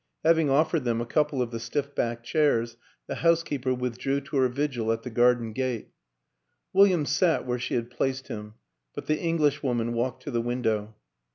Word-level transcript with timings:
Having 0.25 0.49
of 0.49 0.71
fered 0.71 0.83
them 0.83 0.99
a 0.99 1.05
couple 1.05 1.43
of 1.43 1.51
the 1.51 1.59
stiff 1.59 1.93
backed 1.93 2.25
chairs 2.25 2.75
the 3.05 3.13
housekeeper 3.21 3.71
withdrew 3.71 4.21
to 4.21 4.37
her 4.37 4.47
vigil 4.47 4.91
at 4.91 5.03
the 5.03 5.11
garden 5.11 5.53
gate; 5.53 5.91
William 6.73 7.05
sat 7.05 7.45
where 7.45 7.59
she 7.59 7.75
had 7.75 7.91
placed 7.91 8.27
him, 8.27 8.55
but 8.95 9.05
the 9.05 9.19
Englishwoman 9.21 9.93
walked 9.93 10.23
to 10.23 10.31
the 10.31 10.41
window. 10.41 10.95